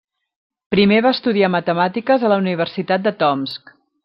[0.75, 3.77] Primer va estudiar matemàtiques a la Universitat de Tomsk.